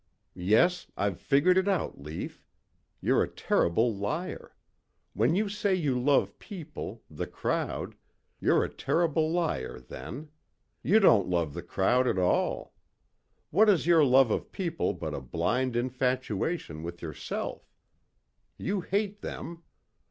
[0.33, 2.43] "Yes, I've figured it out, Lief.
[3.01, 4.55] You're a terrible liar.
[5.13, 7.93] When you say you love people, the crowd,
[8.39, 10.29] you're a terrible liar then.
[10.81, 12.73] You don't love the crowd at all.
[13.51, 17.69] What is your love of people but a blind infatuation with yourself?
[18.57, 19.61] You hate them.